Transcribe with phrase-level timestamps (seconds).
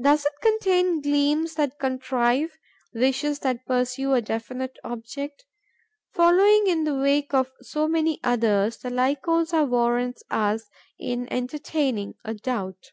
[0.00, 2.56] Does it contain gleams that contrive,
[2.94, 5.46] wishes that pursue a definite object?
[6.14, 12.34] Following in the wake of so many others, the Lycosa warrants us in entertaining a
[12.34, 12.92] doubt.